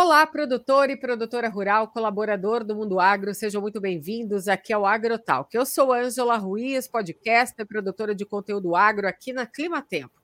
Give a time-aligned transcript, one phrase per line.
[0.00, 5.52] Olá, produtor e produtora rural, colaborador do Mundo Agro, sejam muito bem-vindos aqui ao Agrotalk.
[5.52, 10.14] Eu sou Ângela Ruiz, podcaster, produtora de conteúdo agro aqui na Clima Tempo.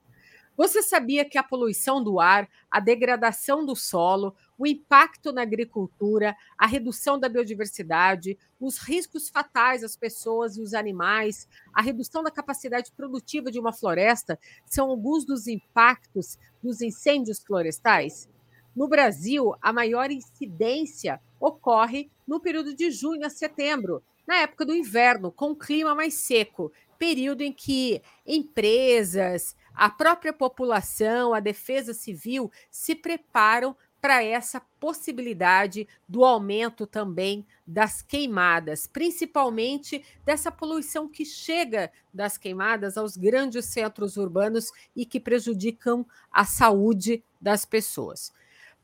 [0.55, 6.37] Você sabia que a poluição do ar, a degradação do solo, o impacto na agricultura,
[6.57, 12.31] a redução da biodiversidade, os riscos fatais às pessoas e os animais, a redução da
[12.31, 18.33] capacidade produtiva de uma floresta são alguns dos impactos dos incêndios florestais?
[18.75, 24.75] No Brasil, a maior incidência ocorre no período de junho a setembro, na época do
[24.75, 32.51] inverno, com clima mais seco, período em que empresas, a própria população, a defesa civil
[32.69, 41.91] se preparam para essa possibilidade do aumento também das queimadas, principalmente dessa poluição que chega
[42.13, 48.31] das queimadas aos grandes centros urbanos e que prejudicam a saúde das pessoas.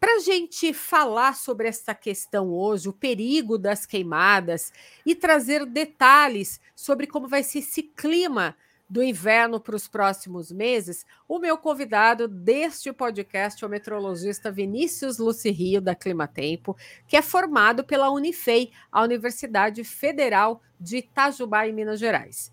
[0.01, 4.73] Para a gente falar sobre essa questão hoje, o perigo das queimadas
[5.05, 8.57] e trazer detalhes sobre como vai ser esse clima
[8.89, 15.19] do inverno para os próximos meses, o meu convidado deste podcast é o meteorologista Vinícius
[15.19, 16.75] Lucirio, da Climatempo,
[17.07, 22.51] que é formado pela Unifei, a Universidade Federal de Itajubá, em Minas Gerais.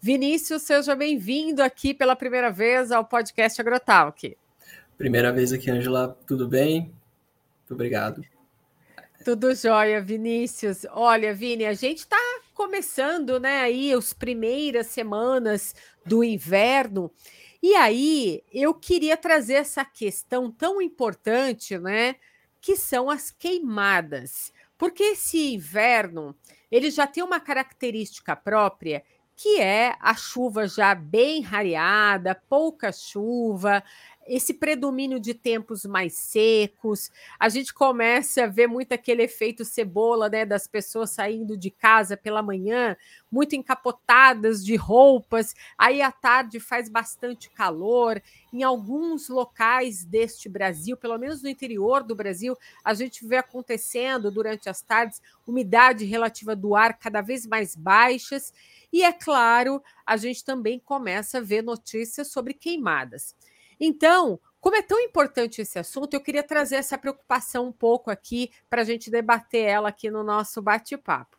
[0.00, 4.34] Vinícius, seja bem-vindo aqui pela primeira vez ao podcast Agrotalk.
[4.96, 6.18] Primeira vez aqui, Angela.
[6.26, 6.92] Tudo bem?
[7.60, 8.22] Muito obrigado.
[9.24, 10.86] Tudo jóia, Vinícius.
[10.90, 12.16] Olha, Vini, a gente está
[12.54, 15.74] começando, né, aí as primeiras semanas
[16.04, 17.10] do inverno.
[17.62, 22.16] E aí, eu queria trazer essa questão tão importante, né,
[22.60, 24.52] que são as queimadas.
[24.78, 26.34] Porque esse inverno,
[26.70, 29.02] ele já tem uma característica própria,
[29.34, 33.82] que é a chuva já bem rareada, pouca chuva,
[34.28, 40.28] esse predomínio de tempos mais secos, a gente começa a ver muito aquele efeito cebola,
[40.28, 42.96] né, das pessoas saindo de casa pela manhã,
[43.30, 48.20] muito encapotadas de roupas, aí à tarde faz bastante calor.
[48.52, 54.30] Em alguns locais deste Brasil, pelo menos no interior do Brasil, a gente vê acontecendo
[54.30, 58.52] durante as tardes umidade relativa do ar cada vez mais baixas.
[58.92, 63.34] E é claro, a gente também começa a ver notícias sobre queimadas.
[63.78, 68.50] Então, como é tão importante esse assunto, eu queria trazer essa preocupação um pouco aqui
[68.68, 71.36] para a gente debater ela aqui no nosso bate-papo.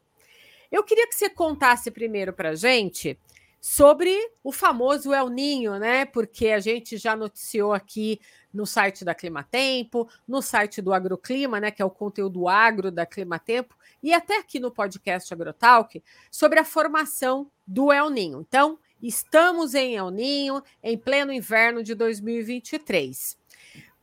[0.71, 3.19] Eu queria que você contasse primeiro para a gente
[3.59, 6.05] sobre o famoso El Ninho, né?
[6.05, 8.19] Porque a gente já noticiou aqui
[8.53, 11.71] no site da Climatempo, no site do Agroclima, né?
[11.71, 16.65] Que é o conteúdo agro da Climatempo, e até aqui no podcast Agrotalk, sobre a
[16.65, 18.39] formação do El Ninho.
[18.39, 23.37] Então, Estamos em El Ninho, em pleno inverno de 2023.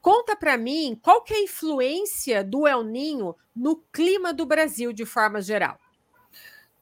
[0.00, 4.93] Conta para mim qual que é a influência do El Ninho no clima do Brasil
[4.93, 5.78] de forma geral.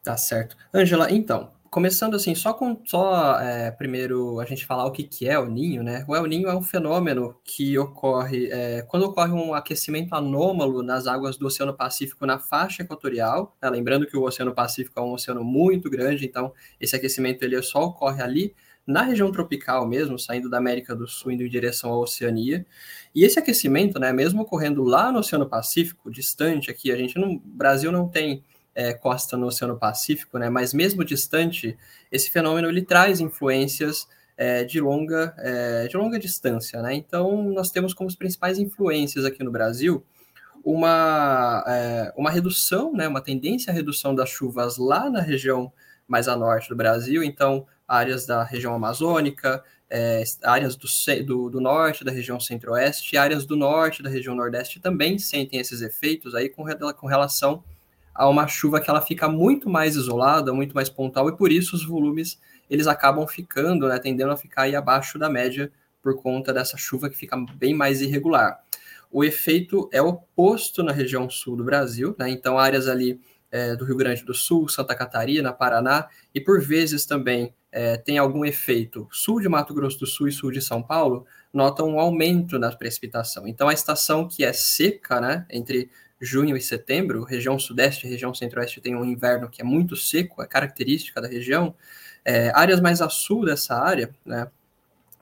[0.03, 0.57] Tá certo.
[0.75, 5.27] Ângela, então, começando assim, só com só é, primeiro a gente falar o que, que
[5.27, 6.05] é o ninho, né?
[6.07, 11.07] O El Ninho é um fenômeno que ocorre é, quando ocorre um aquecimento anômalo nas
[11.07, 13.57] águas do Oceano Pacífico na faixa equatorial.
[13.61, 13.71] Né?
[13.71, 17.85] Lembrando que o Oceano Pacífico é um oceano muito grande, então esse aquecimento ele só
[17.85, 18.55] ocorre ali
[18.87, 22.67] na região tropical mesmo, saindo da América do Sul indo em direção à Oceania.
[23.15, 27.41] E esse aquecimento, né, mesmo ocorrendo lá no Oceano Pacífico, distante aqui, a gente no
[27.41, 28.45] Brasil não tem
[28.75, 30.49] é, costa no Oceano Pacífico, né?
[30.49, 31.77] Mas mesmo distante,
[32.11, 34.07] esse fenômeno ele traz influências
[34.37, 36.95] é, de longa é, de longa distância, né?
[36.95, 40.05] Então nós temos como as principais influências aqui no Brasil
[40.65, 43.07] uma é, uma redução, né?
[43.07, 45.73] Uma tendência à redução das chuvas lá na região
[46.09, 50.87] mais a norte do Brasil, então áreas da região amazônica, é, áreas do,
[51.25, 55.83] do, do, norte da região centro-oeste, áreas do norte da região nordeste também sentem esses
[55.83, 57.63] efeitos aí com, com relação
[58.15, 61.77] a uma chuva que ela fica muito mais isolada, muito mais pontual, e por isso
[61.77, 65.71] os volumes eles acabam ficando, né, tendendo a ficar aí abaixo da média
[66.03, 68.59] por conta dessa chuva que fica bem mais irregular.
[69.11, 73.21] O efeito é oposto na região sul do Brasil, né, então áreas ali
[73.51, 78.17] é, do Rio Grande do Sul, Santa Catarina, Paraná, e por vezes também é, tem
[78.17, 82.01] algum efeito sul de Mato Grosso do Sul e sul de São Paulo, notam um
[82.01, 83.47] aumento na precipitação.
[83.47, 85.91] Então a estação que é seca, né, entre
[86.23, 90.41] junho e setembro, região sudeste e região centro-oeste tem um inverno que é muito seco,
[90.41, 91.75] é característica da região.
[92.25, 94.49] É, áreas mais a sul dessa área, né,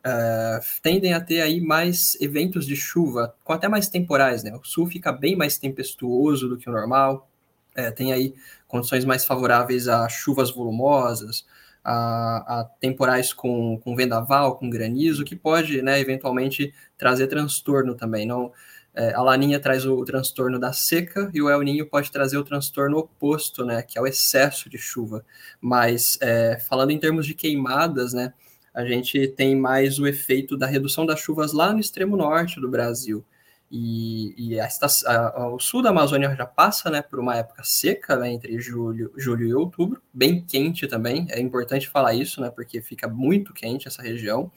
[0.04, 4.54] é, tendem a ter aí mais eventos de chuva, com até mais temporais, né?
[4.54, 7.26] O sul fica bem mais tempestuoso do que o normal,
[7.74, 8.34] é, tem aí
[8.68, 11.46] condições mais favoráveis a chuvas volumosas,
[11.82, 18.26] a, a, temporais com, com vendaval, com granizo, que pode, né, eventualmente trazer transtorno também.
[18.26, 18.52] Não,
[18.94, 22.44] é, a laninha traz o, transtorno da seca e o El Ninho pode trazer o
[22.44, 25.24] transtorno oposto, né, que é o excesso de chuva.
[25.60, 28.32] Mas é, falando em termos de queimadas, né,
[28.74, 32.68] a gente tem mais o efeito da redução das chuvas lá no extremo norte do
[32.68, 33.24] Brasil.
[33.70, 34.68] E, e a,
[35.06, 39.12] a, o sul da Amazônia já passa né, por uma época seca né, entre julho,
[39.16, 41.26] julho e outubro, bem quente também.
[41.30, 44.50] É importante falar isso, né, porque fica muito quente essa região.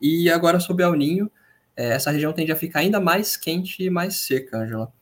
[0.00, 1.30] E agora, sob El Ninho,
[1.76, 4.92] é, essa região tende a ficar ainda mais quente e mais seca, Angela.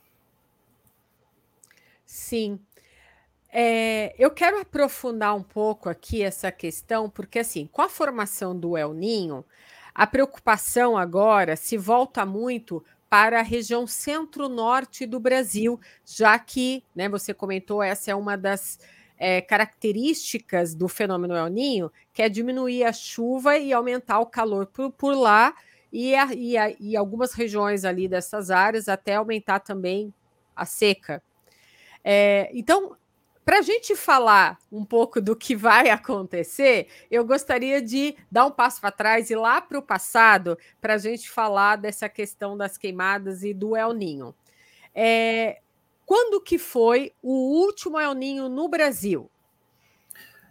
[2.05, 2.59] Sim.
[3.53, 8.77] É, eu quero aprofundar um pouco aqui essa questão, porque assim, com a formação do
[8.77, 9.45] El Ninho,
[9.95, 17.09] a preocupação agora se volta muito para a região centro-norte do Brasil, já que, né,
[17.09, 18.81] você comentou, essa é uma das
[19.17, 24.67] é, características do fenômeno El Ninho, que é diminuir a chuva e aumentar o calor
[24.67, 25.55] por, por lá,
[25.95, 30.13] e, a, e, a, e algumas regiões ali dessas áreas até aumentar também
[30.57, 31.23] a seca.
[32.03, 32.97] É, então,
[33.45, 38.51] para a gente falar um pouco do que vai acontecer, eu gostaria de dar um
[38.51, 42.77] passo para trás e lá para o passado para a gente falar dessa questão das
[42.77, 44.35] queimadas e do El Ninho.
[44.93, 45.61] É,
[46.05, 49.31] quando que foi o último El Ninho no Brasil?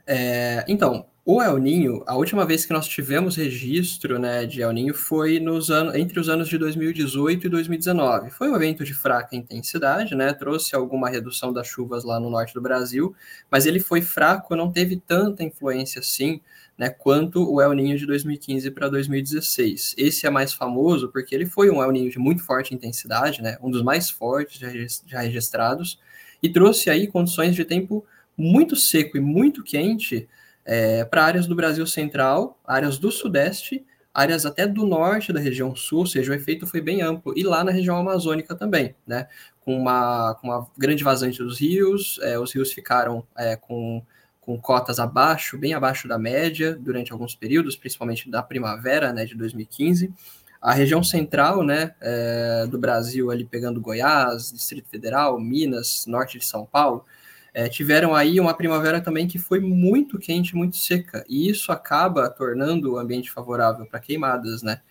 [0.08, 4.74] É, então, o El Ninho, a última vez que nós tivemos registro né, de El
[4.74, 8.30] Ninho foi nos anos, entre os anos de 2018 e 2019.
[8.32, 12.54] Foi um evento de fraca intensidade, né, trouxe alguma redução das chuvas lá no norte
[12.54, 13.16] do Brasil,
[13.50, 16.42] mas ele foi fraco, não teve tanta influência assim
[16.78, 19.96] né, quanto o El Ninho de 2015 para 2016.
[19.98, 23.58] Esse é mais famoso porque ele foi um El Ninho de muito forte intensidade, né,
[23.62, 24.60] um dos mais fortes
[25.06, 25.98] já registrados,
[26.42, 28.06] e trouxe aí condições de tempo
[28.38, 30.28] muito seco e muito quente
[30.66, 35.76] é, para áreas do Brasil Central, áreas do Sudeste, áreas até do norte da região
[35.76, 39.28] sul, ou seja, o efeito foi bem amplo, e lá na região amazônica também, né?
[39.62, 44.04] Com uma, com uma grande vazante dos rios, é, os rios ficaram é, com,
[44.40, 49.36] com cotas abaixo, bem abaixo da média, durante alguns períodos, principalmente da primavera né, de
[49.36, 50.14] 2015.
[50.62, 56.46] A região central né, é, do Brasil, ali pegando Goiás, Distrito Federal, Minas, norte de
[56.46, 57.06] São Paulo,
[57.54, 62.30] é, tiveram aí uma primavera também que foi muito quente, muito seca, e isso acaba
[62.30, 64.82] tornando o ambiente favorável para queimadas, né?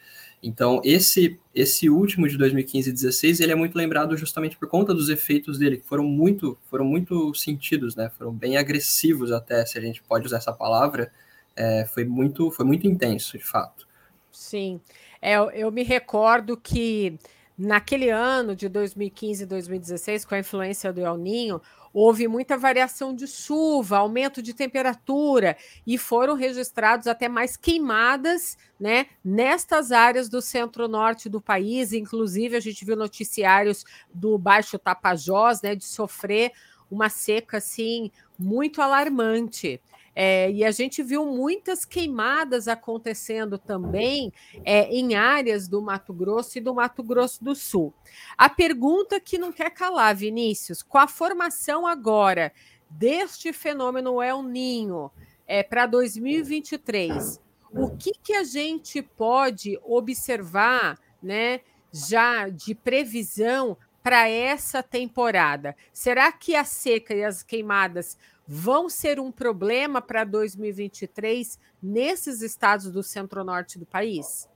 [0.42, 4.94] Então, esse esse último de 2015 e 16, ele é muito lembrado justamente por conta
[4.94, 8.10] dos efeitos dele, que foram muito, foram muito sentidos, né?
[8.16, 11.12] Foram bem agressivos até, se a gente pode usar essa palavra.
[11.54, 13.86] É, foi muito foi muito intenso, de fato.
[14.30, 14.80] Sim.
[15.20, 17.18] É, eu me recordo que
[17.56, 21.60] naquele ano de 2015 e 2016, com a influência do El Ninho,
[21.92, 25.56] houve muita variação de chuva, aumento de temperatura
[25.86, 32.60] e foram registrados até mais queimadas, né, nestas áreas do centro-norte do país, inclusive a
[32.60, 36.52] gente viu noticiários do Baixo Tapajós, né, de sofrer
[36.90, 39.80] uma seca assim muito alarmante.
[40.14, 44.32] É, e a gente viu muitas queimadas acontecendo também
[44.64, 47.94] é, em áreas do Mato Grosso e do Mato Grosso do Sul.
[48.36, 52.52] A pergunta que não quer calar, Vinícius, com a formação agora
[52.90, 55.10] deste fenômeno El Ninho
[55.46, 64.28] é, para 2023, o que, que a gente pode observar né, já de previsão para
[64.28, 65.76] essa temporada?
[65.92, 72.90] Será que a seca e as queimadas vão ser um problema para 2023 nesses estados
[72.90, 74.48] do centro-norte do país?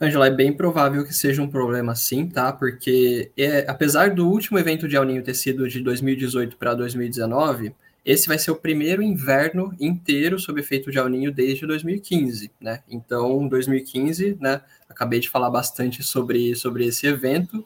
[0.00, 2.52] Angela, é bem provável que seja um problema sim, tá?
[2.52, 7.74] Porque é, apesar do último evento de El Ninho ter sido de 2018 para 2019,
[8.02, 12.82] esse vai ser o primeiro inverno inteiro sob efeito de El Ninho desde 2015, né?
[12.88, 14.62] Então, 2015, né?
[14.88, 17.62] Acabei de falar bastante sobre, sobre esse evento.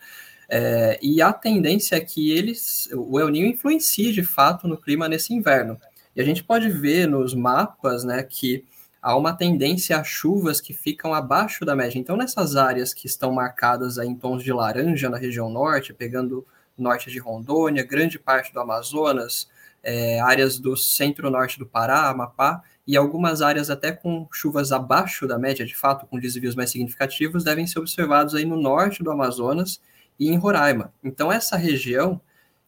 [0.57, 5.09] É, e a tendência é que eles, o El Niño influencie de fato no clima
[5.09, 5.77] nesse inverno.
[6.15, 8.65] E a gente pode ver nos mapas né, que
[9.03, 11.99] há uma tendência a chuvas que ficam abaixo da média.
[11.99, 16.47] Então, nessas áreas que estão marcadas em tons de laranja na região norte, pegando
[16.79, 19.49] norte de Rondônia, grande parte do Amazonas,
[19.83, 25.37] é, áreas do centro-norte do Pará, Amapá, e algumas áreas até com chuvas abaixo da
[25.37, 29.81] média, de fato, com desvios mais significativos, devem ser observados aí no norte do Amazonas
[30.19, 30.93] e em Roraima.
[31.03, 32.21] Então, essa região,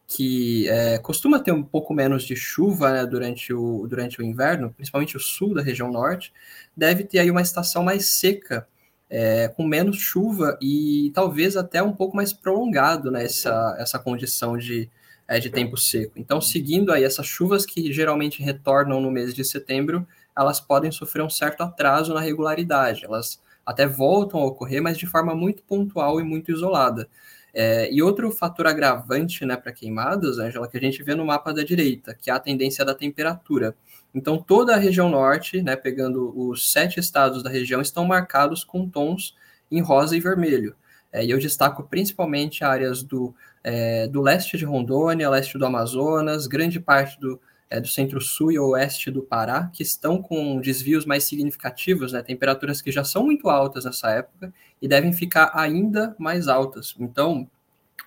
[0.06, 4.72] que é, costuma ter um pouco menos de chuva né, durante, o, durante o inverno,
[4.72, 6.32] principalmente o sul da região norte,
[6.76, 8.66] deve ter aí uma estação mais seca,
[9.08, 14.56] é, com menos chuva e talvez até um pouco mais prolongado né, essa, essa condição
[14.56, 14.90] de,
[15.28, 16.14] é, de tempo seco.
[16.16, 21.22] Então, seguindo aí essas chuvas que geralmente retornam no mês de setembro, elas podem sofrer
[21.22, 23.04] um certo atraso na regularidade.
[23.04, 27.08] Elas até voltam a ocorrer, mas de forma muito pontual e muito isolada.
[27.58, 31.54] É, e outro fator agravante né, para queimadas, Angela, que a gente vê no mapa
[31.54, 33.74] da direita, que é a tendência da temperatura.
[34.14, 38.86] Então, toda a região norte, né, pegando os sete estados da região, estão marcados com
[38.86, 39.34] tons
[39.70, 40.76] em rosa e vermelho.
[41.10, 43.34] É, e eu destaco principalmente áreas do,
[43.64, 48.58] é, do leste de Rondônia, leste do Amazonas, grande parte do, é, do centro-sul e
[48.58, 53.48] oeste do Pará, que estão com desvios mais significativos, né, temperaturas que já são muito
[53.48, 56.94] altas nessa época e devem ficar ainda mais altas.
[56.98, 57.48] Então,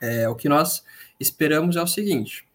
[0.02, 0.84] é, o que nós
[1.20, 2.48] esperamos é o seguinte: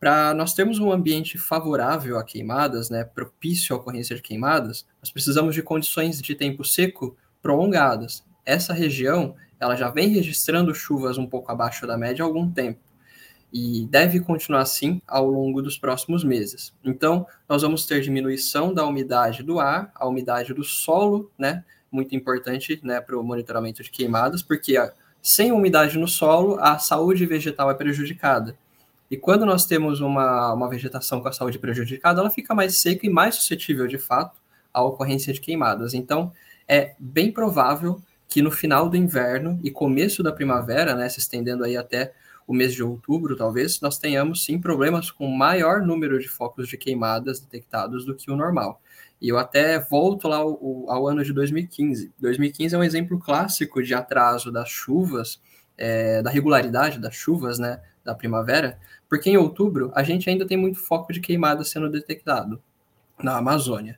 [0.00, 5.10] para nós termos um ambiente favorável a queimadas, né, propício à ocorrência de queimadas, nós
[5.10, 8.24] precisamos de condições de tempo seco prolongadas.
[8.44, 12.80] Essa região ela já vem registrando chuvas um pouco abaixo da média há algum tempo
[13.52, 16.74] e deve continuar assim ao longo dos próximos meses.
[16.84, 21.64] Então, nós vamos ter diminuição da umidade do ar, a umidade do solo, né?
[21.90, 24.92] Muito importante né, para o monitoramento de queimadas, porque a,
[25.22, 28.56] sem umidade no solo, a saúde vegetal é prejudicada.
[29.10, 33.06] E quando nós temos uma, uma vegetação com a saúde prejudicada, ela fica mais seca
[33.06, 34.38] e mais suscetível, de fato,
[34.72, 35.94] à ocorrência de queimadas.
[35.94, 36.32] Então,
[36.66, 41.64] é bem provável que no final do inverno e começo da primavera, né, se estendendo
[41.64, 42.12] aí até
[42.46, 46.76] o mês de outubro, talvez, nós tenhamos sim problemas com maior número de focos de
[46.76, 48.80] queimadas detectados do que o normal.
[49.20, 52.12] E eu até volto lá ao, ao ano de 2015.
[52.18, 55.40] 2015 é um exemplo clássico de atraso das chuvas,
[55.76, 60.56] é, da regularidade das chuvas, né, da primavera, porque em outubro a gente ainda tem
[60.56, 62.62] muito foco de queimada sendo detectado
[63.22, 63.96] na Amazônia.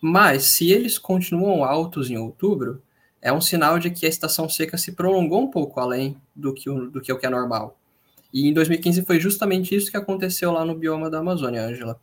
[0.00, 2.82] Mas se eles continuam altos em outubro,
[3.20, 6.68] é um sinal de que a estação seca se prolongou um pouco além do que
[6.68, 7.78] o, do que, o que é normal.
[8.32, 12.00] E em 2015 foi justamente isso que aconteceu lá no bioma da Amazônia, Ângela.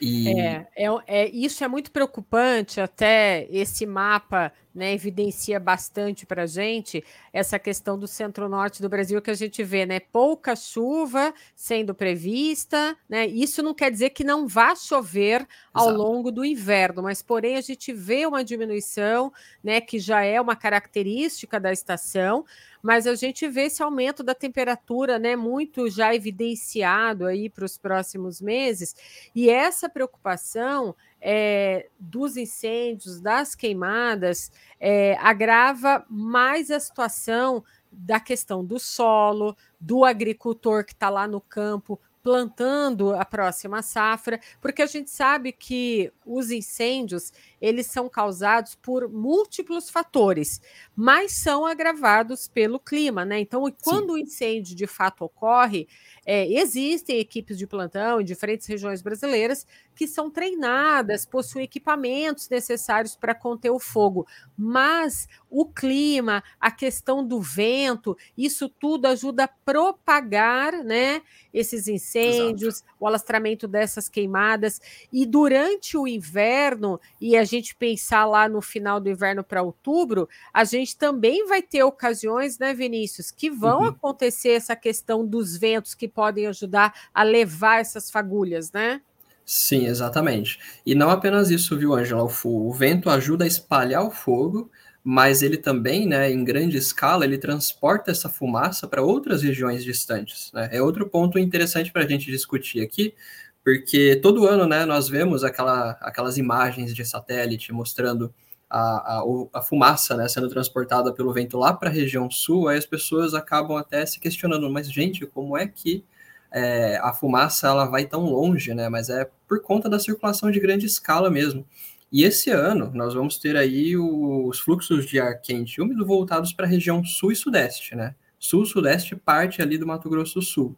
[0.00, 0.40] E...
[0.40, 6.46] É, é, é, isso é muito preocupante, até esse mapa né, evidencia bastante para a
[6.46, 10.00] gente essa questão do centro-norte do Brasil que a gente vê, né?
[10.00, 13.24] Pouca chuva sendo prevista, né?
[13.26, 15.98] Isso não quer dizer que não vá chover ao Exato.
[15.98, 19.32] longo do inverno, mas porém a gente vê uma diminuição,
[19.62, 19.80] né?
[19.80, 22.44] Que já é uma característica da estação,
[22.84, 25.34] mas a gente vê esse aumento da temperatura, né?
[25.34, 28.94] Muito já evidenciado aí para os próximos meses,
[29.34, 38.62] e essa preocupação é, dos incêndios, das queimadas, é, agrava mais a situação da questão
[38.62, 44.86] do solo, do agricultor que está lá no campo plantando a próxima safra, porque a
[44.86, 50.58] gente sabe que os incêndios eles são causados por múltiplos fatores,
[50.96, 53.40] mas são agravados pelo clima, né?
[53.40, 54.12] Então, quando Sim.
[54.14, 55.86] o incêndio de fato ocorre,
[56.26, 63.14] é, existem equipes de plantão em diferentes regiões brasileiras que são treinadas, possuem equipamentos necessários
[63.14, 64.26] para conter o fogo,
[64.56, 72.76] mas o clima, a questão do vento, isso tudo ajuda a propagar, né, esses incêndios,
[72.76, 72.90] Exato.
[72.98, 74.80] o alastramento dessas queimadas
[75.12, 80.28] e durante o inverno e a gente pensar lá no final do inverno para outubro,
[80.52, 83.88] a gente também vai ter ocasiões, né, Vinícius, que vão uhum.
[83.88, 89.00] acontecer essa questão dos ventos que podem ajudar a levar essas fagulhas, né?
[89.44, 90.58] Sim, exatamente.
[90.86, 92.22] E não apenas isso, viu, Angela?
[92.24, 94.70] O, o vento ajuda a espalhar o fogo,
[95.02, 100.50] mas ele também, né, em grande escala, ele transporta essa fumaça para outras regiões distantes.
[100.54, 100.70] Né?
[100.72, 103.14] É outro ponto interessante para a gente discutir aqui,
[103.62, 108.32] porque todo ano, né, nós vemos aquela, aquelas imagens de satélite mostrando
[108.74, 112.76] a, a, a fumaça né, sendo transportada pelo vento lá para a região sul, aí
[112.76, 116.04] as pessoas acabam até se questionando, mas gente, como é que
[116.50, 118.88] é, a fumaça ela vai tão longe, né?
[118.88, 121.64] Mas é por conta da circulação de grande escala mesmo.
[122.10, 126.52] E esse ano nós vamos ter aí os fluxos de ar quente e úmido voltados
[126.52, 128.14] para a região sul e sudeste, né?
[128.38, 130.76] Sul-sudeste parte ali do Mato Grosso do Sul.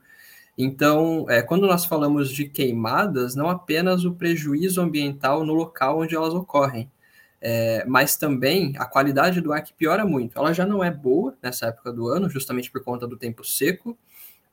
[0.57, 6.15] Então, é, quando nós falamos de queimadas, não apenas o prejuízo ambiental no local onde
[6.15, 6.91] elas ocorrem,
[7.40, 10.38] é, mas também a qualidade do ar que piora muito.
[10.38, 13.97] Ela já não é boa nessa época do ano, justamente por conta do tempo seco,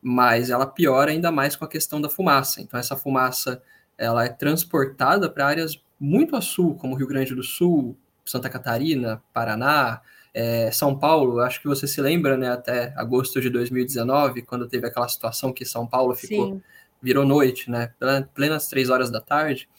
[0.01, 2.61] mas ela piora ainda mais com a questão da fumaça.
[2.61, 3.61] Então, essa fumaça
[3.97, 9.21] ela é transportada para áreas muito a sul, como Rio Grande do Sul, Santa Catarina,
[9.33, 10.01] Paraná,
[10.33, 11.39] é, São Paulo.
[11.39, 15.65] Acho que você se lembra, né, até agosto de 2019, quando teve aquela situação que
[15.65, 16.61] São Paulo ficou Sim.
[17.01, 17.93] virou noite, né,
[18.33, 19.69] plenas três horas da tarde.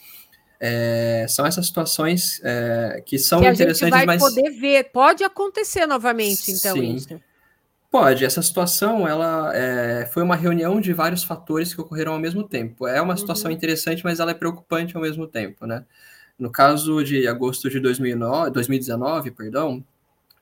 [0.66, 4.22] É, são essas situações é, que são que interessantes, a gente vai mas...
[4.22, 4.84] poder ver.
[4.84, 6.94] Pode acontecer novamente, então, Sim.
[6.94, 7.20] isso.
[7.90, 12.42] Pode, essa situação ela é, foi uma reunião de vários fatores que ocorreram ao mesmo
[12.42, 12.88] tempo.
[12.88, 13.56] É uma situação uhum.
[13.56, 15.84] interessante, mas ela é preocupante ao mesmo tempo, né?
[16.38, 19.84] No caso de agosto de 2009, 2019, perdão,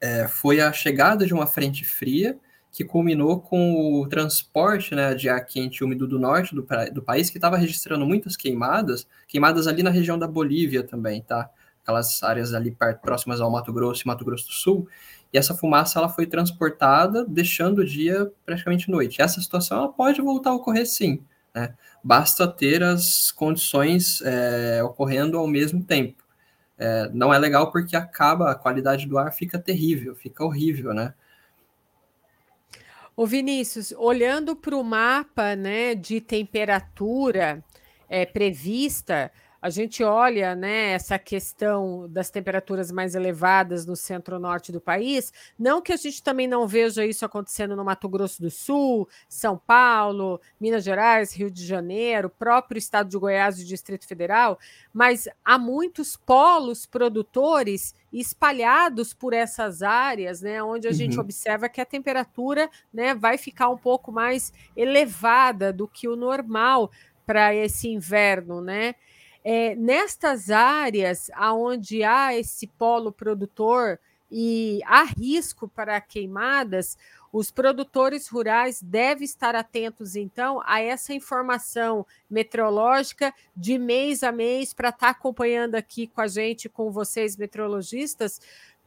[0.00, 2.38] é, foi a chegada de uma frente fria
[2.72, 7.02] que culminou com o transporte né, de ar quente e úmido do norte do, do
[7.02, 11.50] país, que estava registrando muitas queimadas, queimadas ali na região da Bolívia também, tá?
[11.82, 14.88] Aquelas áreas ali próximas ao Mato Grosso e Mato Grosso do Sul,
[15.30, 19.20] e essa fumaça ela foi transportada, deixando o dia praticamente noite.
[19.20, 21.22] Essa situação ela pode voltar a ocorrer sim,
[21.54, 21.74] né?
[22.02, 26.22] Basta ter as condições é, ocorrendo ao mesmo tempo.
[26.78, 31.12] É, não é legal porque acaba, a qualidade do ar fica terrível, fica horrível, né?
[33.14, 37.62] Ô Vinícius, olhando para o mapa né, de temperatura
[38.08, 39.30] é, prevista,
[39.62, 45.80] a gente olha né, essa questão das temperaturas mais elevadas no centro-norte do país, não
[45.80, 50.40] que a gente também não veja isso acontecendo no Mato Grosso do Sul, São Paulo,
[50.60, 54.58] Minas Gerais, Rio de Janeiro, próprio estado de Goiás e Distrito Federal,
[54.92, 60.96] mas há muitos polos produtores espalhados por essas áreas, né, onde a uhum.
[60.96, 66.16] gente observa que a temperatura né, vai ficar um pouco mais elevada do que o
[66.16, 66.90] normal
[67.24, 68.96] para esse inverno, né?
[69.44, 73.98] É, nestas áreas onde há esse polo produtor
[74.30, 76.96] e há risco para queimadas,
[77.32, 84.74] os produtores rurais devem estar atentos, então, a essa informação meteorológica de mês a mês,
[84.74, 88.38] para estar acompanhando aqui com a gente, com vocês, meteorologistas,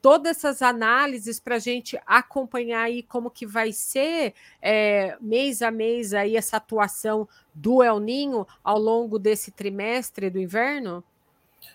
[0.05, 5.71] todas essas análises para a gente acompanhar aí como que vai ser é, mês a
[5.71, 11.03] mês aí essa atuação do El Ninho ao longo desse trimestre do inverno?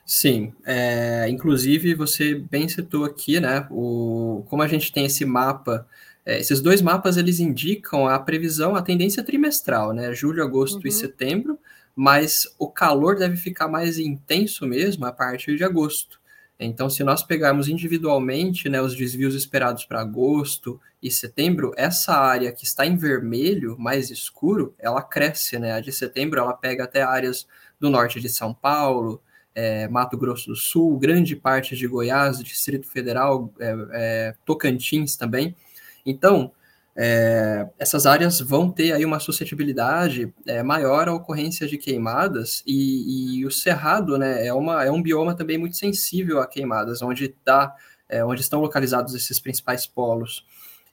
[0.06, 3.66] Sim, é, inclusive você bem citou aqui, né?
[3.68, 5.84] O, como a gente tem esse mapa,
[6.24, 10.14] é, esses dois mapas eles indicam a previsão, a tendência trimestral, né?
[10.14, 10.86] Julho, agosto uhum.
[10.86, 11.58] e setembro,
[11.96, 16.19] mas o calor deve ficar mais intenso mesmo a partir de agosto.
[16.66, 22.52] Então, se nós pegarmos individualmente né, os desvios esperados para agosto e setembro, essa área
[22.52, 25.58] que está em vermelho, mais escuro, ela cresce.
[25.58, 25.72] Né?
[25.72, 27.46] A de setembro ela pega até áreas
[27.80, 29.22] do norte de São Paulo,
[29.54, 35.56] é, Mato Grosso do Sul, grande parte de Goiás, Distrito Federal, é, é, Tocantins também.
[36.04, 36.52] Então,
[36.96, 43.38] é, essas áreas vão ter aí uma suscetibilidade é, maior à ocorrência de queimadas e,
[43.38, 47.28] e, o cerrado né, é, uma, é um bioma também muito sensível a queimadas, onde,
[47.28, 47.74] tá,
[48.08, 50.44] é, onde estão localizados esses principais polos.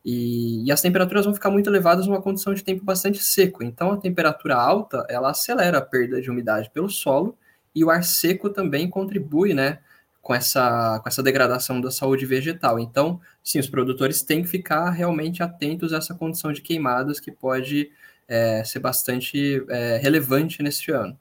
[0.06, 3.64] E, e, as temperaturas vão ficar muito elevadas numa condição de tempo bastante seco.
[3.64, 7.36] Então, a temperatura alta ela acelera a perda de umidade pelo solo
[7.74, 9.80] e o ar seco também contribui né,
[10.28, 12.78] com essa, com essa degradação da saúde vegetal.
[12.78, 17.32] Então, sim, os produtores têm que ficar realmente atentos a essa condição de queimadas que
[17.32, 17.90] pode
[18.28, 21.18] é, ser bastante é, relevante neste ano.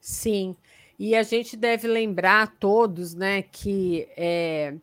[0.00, 0.54] Sim,
[0.96, 4.76] e a gente deve lembrar todos né, que é,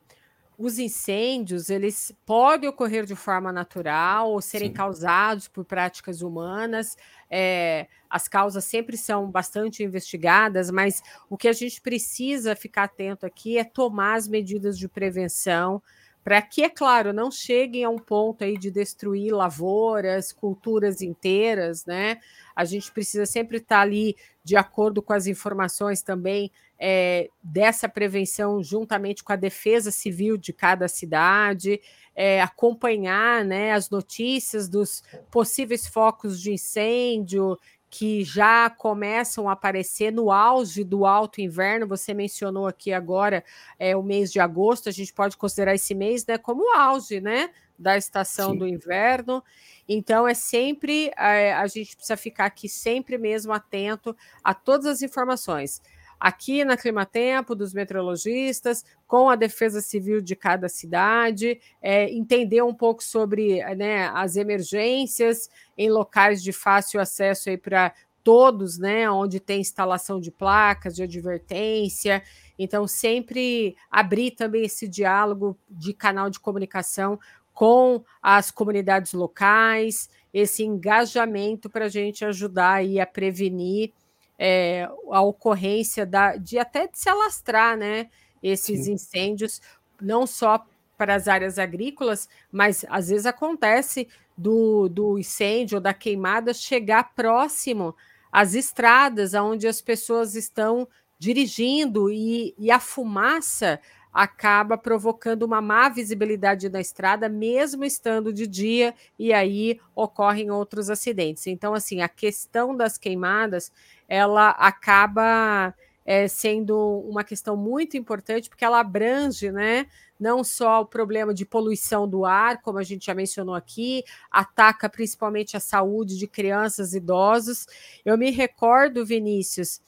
[0.58, 4.74] os incêndios eles podem ocorrer de forma natural ou serem Sim.
[4.74, 6.96] causados por práticas humanas.
[7.30, 13.26] É, as causas sempre são bastante investigadas, mas o que a gente precisa ficar atento
[13.26, 15.82] aqui é tomar as medidas de prevenção
[16.26, 21.86] para que, é claro, não cheguem a um ponto aí de destruir lavouras, culturas inteiras,
[21.86, 22.18] né?
[22.56, 28.62] A gente precisa sempre estar ali de acordo com as informações também é, dessa prevenção,
[28.62, 31.80] juntamente com a defesa civil de cada cidade,
[32.16, 37.58] é, acompanhar né, as notícias dos possíveis focos de incêndio
[37.90, 41.88] que já começam a aparecer no auge do alto inverno.
[41.88, 43.44] Você mencionou aqui agora
[43.80, 47.22] é, o mês de agosto, a gente pode considerar esse mês né, como o auge
[47.22, 48.58] né, da estação Sim.
[48.58, 49.42] do inverno.
[49.88, 55.02] Então, é sempre, é, a gente precisa ficar aqui sempre mesmo atento a todas as
[55.02, 55.82] informações
[56.26, 62.74] aqui na Climatempo, dos meteorologistas, com a Defesa Civil de cada cidade, é, entender um
[62.74, 69.62] pouco sobre né, as emergências em locais de fácil acesso para todos, né, onde tem
[69.62, 72.24] instalação de placas de advertência.
[72.58, 77.20] Então, sempre abrir também esse diálogo de canal de comunicação
[77.54, 83.94] com as comunidades locais, esse engajamento para a gente ajudar aí a prevenir
[84.38, 88.10] é, a ocorrência da, de até de se alastrar né,
[88.41, 88.93] esses Sim.
[88.93, 89.62] incêndios,
[90.02, 90.65] não só
[90.98, 97.13] para as áreas agrícolas, mas às vezes acontece do, do incêndio ou da queimada chegar
[97.15, 97.95] próximo
[98.32, 103.80] às estradas onde as pessoas estão dirigindo e, e a fumaça
[104.15, 110.89] acaba provocando uma má visibilidade na estrada, mesmo estando de dia, e aí ocorrem outros
[110.89, 111.48] acidentes.
[111.48, 113.74] Então, assim, a questão das queimadas
[114.08, 115.74] ela acaba
[116.06, 119.88] é, sendo uma questão muito importante, porque ela abrange, né?
[120.20, 124.88] Não só o problema de poluição do ar, como a gente já mencionou aqui, ataca
[124.88, 127.65] principalmente a saúde de crianças e idosos.
[128.06, 129.82] Eu me recordo, Vinícius,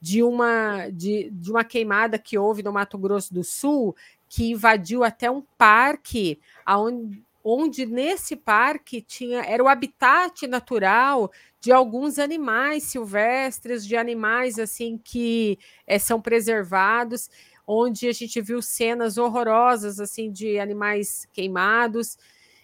[0.00, 3.94] de uma, de, de uma queimada que houve no Mato Grosso do Sul,
[4.28, 11.72] que invadiu até um parque, onde, onde nesse parque tinha era o habitat natural de
[11.72, 17.30] alguns animais silvestres, de animais assim que é, são preservados,
[17.66, 22.16] onde a gente viu cenas horrorosas assim de animais queimados.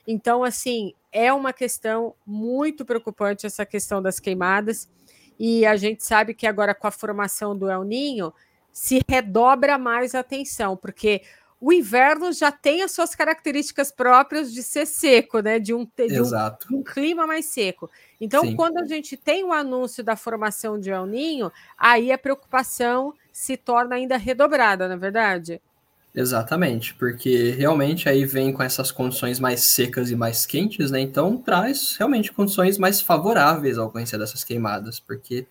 [0.06, 4.90] Então, assim, é uma questão muito preocupante essa questão das queimadas.
[5.38, 8.32] E a gente sabe que agora com a formação do El Ninho
[8.70, 11.22] se redobra mais a atenção, porque
[11.64, 15.58] o inverno já tem as suas características próprias de ser seco, né?
[15.58, 17.90] De um, de um, um clima mais seco.
[18.20, 18.54] Então, Sim.
[18.54, 23.56] quando a gente tem o anúncio da formação de El Ninho, aí a preocupação se
[23.56, 25.62] torna ainda redobrada, na é verdade?
[26.14, 31.00] Exatamente, porque realmente aí vem com essas condições mais secas e mais quentes, né?
[31.00, 35.46] Então traz realmente condições mais favoráveis à ocorrência dessas queimadas, porque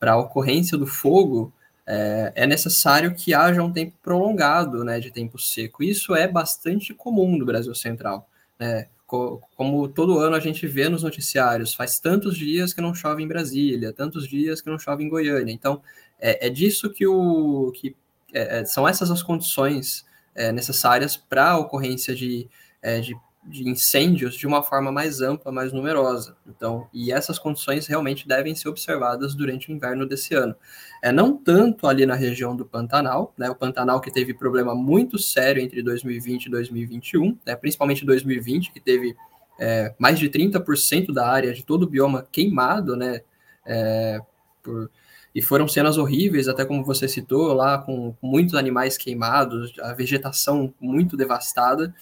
[0.00, 1.52] para a ocorrência do fogo,
[1.90, 5.82] é, é, necessário que haja um tempo prolongado né, de tempo seco.
[5.82, 8.28] Isso é bastante comum no Brasil Central.
[8.58, 8.88] Né?
[9.06, 13.26] Como todo ano a gente vê nos noticiários, faz tantos dias que não chove em
[13.26, 15.50] Brasília, tantos dias que não chove em Goiânia.
[15.50, 15.80] Então,
[16.20, 17.72] é, é disso que o.
[17.74, 17.96] que
[18.34, 22.46] é, é são essas as condições é, necessárias para a ocorrência de,
[22.82, 23.16] é, de
[23.48, 26.36] de incêndios de uma forma mais ampla, mais numerosa.
[26.46, 30.54] Então, e essas condições realmente devem ser observadas durante o inverno desse ano.
[31.02, 33.48] É não tanto ali na região do Pantanal, né?
[33.48, 37.56] O Pantanal que teve problema muito sério entre 2020 e 2021, né?
[37.56, 39.16] principalmente 2020, que teve
[39.58, 43.22] é, mais de 30% da área de todo o bioma queimado, né?
[43.66, 44.20] É,
[44.62, 44.90] por,
[45.34, 49.92] e foram cenas horríveis, até como você citou, lá com, com muitos animais queimados, a
[49.92, 51.94] vegetação muito devastada.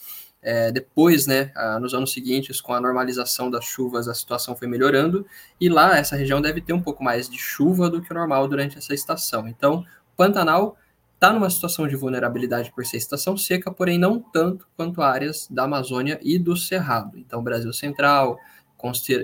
[0.49, 5.27] É, depois, né, nos anos seguintes, com a normalização das chuvas, a situação foi melhorando,
[5.61, 8.47] e lá essa região deve ter um pouco mais de chuva do que o normal
[8.47, 9.49] durante essa estação.
[9.49, 10.77] Então, o Pantanal
[11.15, 15.65] está numa situação de vulnerabilidade por ser estação seca, porém não tanto quanto áreas da
[15.65, 17.19] Amazônia e do Cerrado.
[17.19, 18.39] Então, Brasil Central,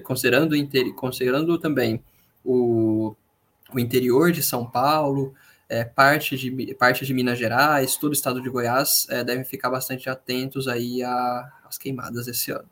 [0.02, 0.56] considerando,
[0.96, 2.02] considerando também
[2.44, 3.14] o,
[3.72, 5.34] o interior de São Paulo,
[5.72, 9.70] é, parte, de, parte de Minas Gerais, todo o estado de Goiás é, devem ficar
[9.70, 12.68] bastante atentos aí às queimadas esse ano.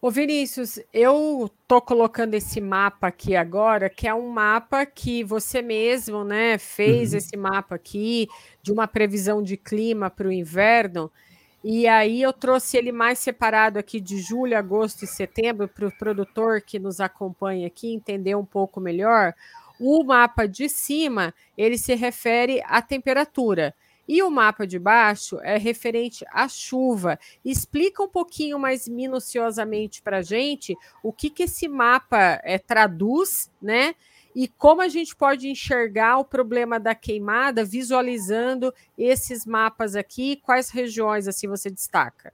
[0.00, 5.60] Ô Vinícius, eu tô colocando esse mapa aqui agora, que é um mapa que você
[5.60, 7.18] mesmo, né, fez uhum.
[7.18, 8.28] esse mapa aqui
[8.62, 11.10] de uma previsão de clima para o inverno.
[11.64, 15.98] E aí eu trouxe ele mais separado aqui de julho, agosto e setembro para o
[15.98, 19.34] produtor que nos acompanha aqui entender um pouco melhor.
[19.80, 23.74] O mapa de cima, ele se refere à temperatura.
[24.06, 27.18] E o mapa de baixo é referente à chuva.
[27.44, 33.50] Explica um pouquinho mais minuciosamente para a gente o que, que esse mapa é, traduz,
[33.62, 33.94] né?
[34.34, 40.70] E como a gente pode enxergar o problema da queimada visualizando esses mapas aqui, quais
[40.70, 42.32] regiões assim você destaca?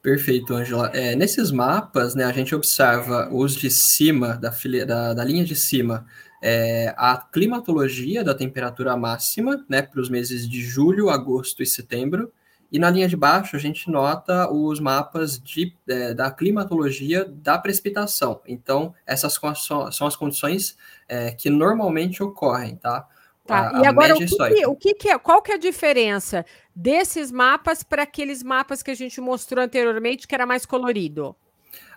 [0.00, 0.90] Perfeito, Angela.
[0.94, 4.50] É, nesses mapas, né, a gente observa os de cima, da,
[4.86, 6.06] da, da linha de cima,
[6.42, 12.32] é, a climatologia da temperatura máxima, né, para os meses de julho, agosto e setembro,
[12.70, 17.58] e na linha de baixo a gente nota os mapas de, é, da climatologia da
[17.58, 18.40] precipitação.
[18.46, 19.38] Então, essas
[19.90, 20.76] são as condições
[21.08, 23.06] é, que normalmente ocorrem, tá?
[23.46, 25.58] Tá, a, e agora o, que, que, o que, que, é, qual que é a
[25.58, 26.44] diferença
[26.76, 31.34] desses mapas para aqueles mapas que a gente mostrou anteriormente, que era mais colorido?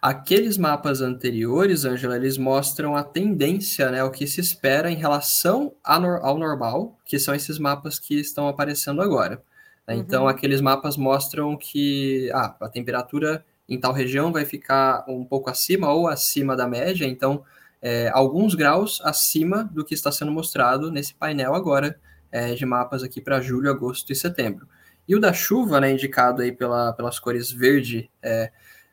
[0.02, 5.74] Aqueles mapas anteriores, Angela, eles mostram a tendência, né, o que se espera em relação
[5.84, 9.44] ao normal, que são esses mapas que estão aparecendo agora.
[9.88, 9.96] Né?
[9.96, 10.28] Então, uhum.
[10.28, 15.94] aqueles mapas mostram que ah, a temperatura em tal região vai ficar um pouco acima
[15.94, 17.44] ou acima da média, então,
[17.82, 22.00] é, alguns graus acima do que está sendo mostrado nesse painel agora
[22.32, 24.68] é, de mapas aqui para julho, agosto e setembro.
[25.08, 28.52] E o da chuva, né, indicado aí pela, pelas cores verde, é,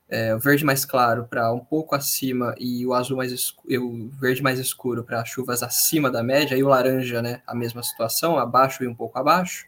[0.09, 4.09] é, o verde mais claro para um pouco acima e o azul mais escuro, o
[4.19, 8.39] verde mais escuro para chuvas acima da média e o laranja, né, a mesma situação,
[8.39, 9.67] abaixo e um pouco abaixo,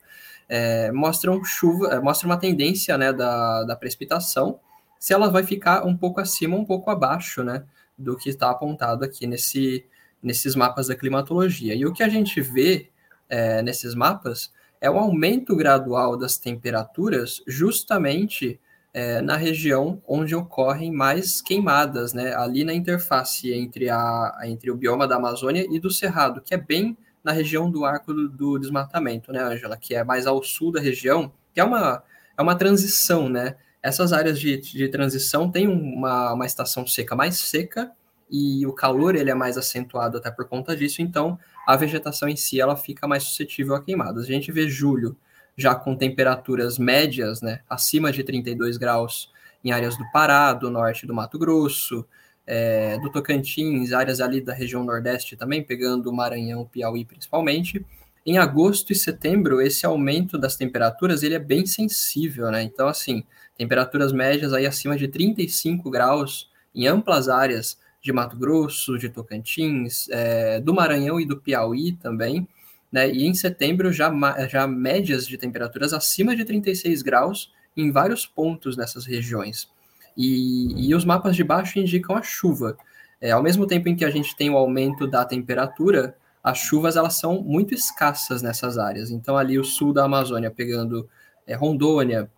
[0.48, 4.58] é, mostram chuva, é, mostra uma tendência, né, da, da precipitação,
[4.98, 7.64] se ela vai ficar um pouco acima, um pouco abaixo, né,
[7.96, 9.84] do que está apontado aqui nesse,
[10.22, 11.74] nesses mapas da climatologia.
[11.74, 12.88] E o que a gente vê
[13.28, 18.58] é, nesses mapas é o aumento gradual das temperaturas, justamente
[18.92, 22.34] é, na região onde ocorrem mais queimadas, né?
[22.34, 26.56] Ali na interface entre, a, entre o bioma da Amazônia e do Cerrado, que é
[26.56, 30.72] bem na região do arco do, do desmatamento, né, Angela, que é mais ao sul
[30.72, 32.02] da região, que é uma,
[32.36, 33.56] é uma transição, né?
[33.82, 37.92] Essas áreas de, de transição têm uma, uma estação seca mais seca
[38.30, 42.36] e o calor ele é mais acentuado até por conta disso, então a vegetação em
[42.36, 44.24] si ela fica mais suscetível a queimadas.
[44.24, 45.16] A gente vê julho
[45.60, 49.30] já com temperaturas médias, né, acima de 32 graus
[49.64, 52.06] em áreas do Pará, do norte do Mato Grosso,
[52.46, 57.84] é, do Tocantins, áreas ali da região nordeste também, pegando o Maranhão, Piauí principalmente.
[58.24, 62.62] Em agosto e setembro, esse aumento das temperaturas ele é bem sensível, né?
[62.62, 63.24] Então, assim,
[63.56, 70.08] temperaturas médias aí acima de 35 graus em amplas áreas de Mato Grosso, de Tocantins,
[70.10, 72.48] é, do Maranhão e do Piauí também,
[72.90, 73.10] né?
[73.10, 74.10] E em setembro já,
[74.48, 79.68] já médias de temperaturas acima de 36 graus em vários pontos nessas regiões.
[80.16, 82.76] E, e os mapas de baixo indicam a chuva.
[83.20, 86.96] É, ao mesmo tempo em que a gente tem o aumento da temperatura, as chuvas
[86.96, 89.10] elas são muito escassas nessas áreas.
[89.10, 91.08] Então ali o sul da Amazônia pegando
[91.46, 92.30] é, Rondônia,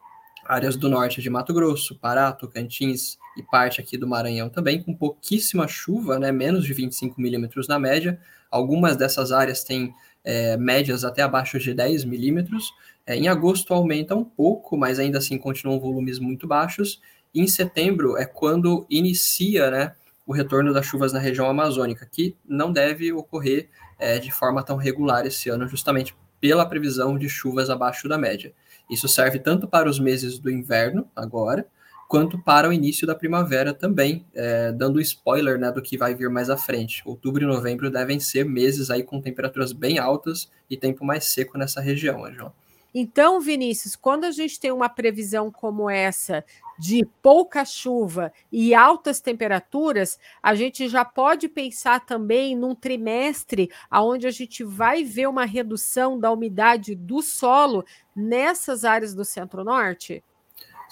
[0.45, 4.95] áreas do norte de Mato Grosso, Pará, Tocantins e parte aqui do Maranhão também, com
[4.95, 8.21] pouquíssima chuva, né, menos de 25 milímetros na média.
[8.51, 12.73] Algumas dessas áreas têm é, médias até abaixo de 10 milímetros.
[13.07, 17.01] É, em agosto aumenta um pouco, mas ainda assim continuam volumes muito baixos.
[17.35, 19.95] E em setembro é quando inicia né,
[20.27, 24.77] o retorno das chuvas na região amazônica, que não deve ocorrer é, de forma tão
[24.77, 28.53] regular esse ano, justamente pela previsão de chuvas abaixo da média.
[28.91, 31.67] Isso serve tanto para os meses do inverno, agora,
[32.12, 36.29] quanto para o início da primavera também, é, dando spoiler né, do que vai vir
[36.29, 37.01] mais à frente.
[37.07, 41.57] Outubro e novembro devem ser meses aí com temperaturas bem altas e tempo mais seco
[41.57, 42.55] nessa região, Angela.
[42.94, 46.44] Então, Vinícius, quando a gente tem uma previsão como essa
[46.79, 54.27] de pouca chuva e altas temperaturas, a gente já pode pensar também num trimestre onde
[54.27, 60.22] a gente vai ver uma redução da umidade do solo nessas áreas do centro-norte?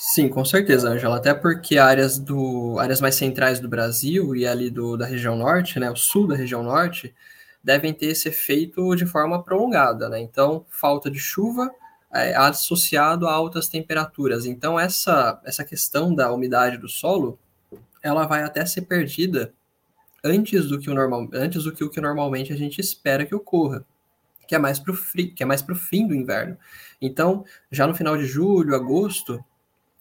[0.02, 1.18] Sim, com certeza, Angela.
[1.18, 5.78] Até porque áreas do áreas mais centrais do Brasil e ali do, da região norte,
[5.78, 7.14] né, o sul da região norte,
[7.62, 10.18] devem ter esse efeito de forma prolongada, né?
[10.18, 11.70] Então, falta de chuva
[12.14, 14.46] é, associado a altas temperaturas.
[14.46, 17.38] Então, essa essa questão da umidade do solo,
[18.02, 19.52] ela vai até ser perdida
[20.24, 23.34] antes do que o normal, antes do que o que normalmente a gente espera que
[23.34, 23.84] ocorra,
[24.48, 24.96] que é mais para o
[25.36, 26.56] que é mais para o fim do inverno.
[27.02, 29.44] Então, já no final de julho, agosto,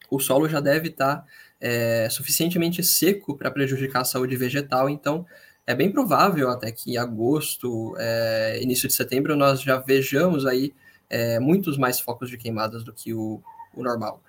[0.10, 1.26] o solo já deve estar
[1.60, 5.26] é, suficientemente seco para prejudicar a saúde vegetal, então
[5.68, 10.74] é bem provável até que em agosto, é, início de setembro, nós já vejamos aí
[11.10, 13.42] é, muitos mais focos de queimadas do que o,
[13.76, 14.22] o normal.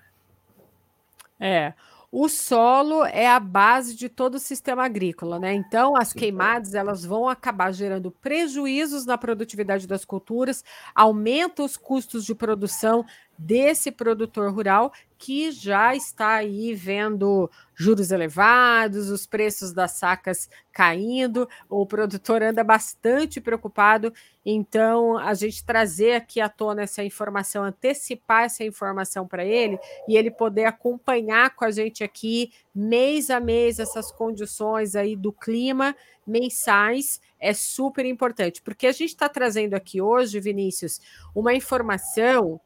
[1.39, 1.73] É,
[2.11, 5.53] o solo é a base de todo o sistema agrícola, né?
[5.53, 10.61] Então, as queimadas elas vão acabar gerando prejuízos na produtividade das culturas,
[10.93, 13.05] aumenta os custos de produção
[13.41, 21.47] desse produtor rural que já está aí vendo juros elevados, os preços das sacas caindo,
[21.69, 24.11] o produtor anda bastante preocupado.
[24.43, 29.77] Então, a gente trazer aqui à tona essa informação, antecipar essa informação para ele
[30.07, 35.31] e ele poder acompanhar com a gente aqui mês a mês essas condições aí do
[35.31, 40.99] clima mensais é super importante, porque a gente está trazendo aqui hoje, Vinícius,
[41.35, 42.61] uma informação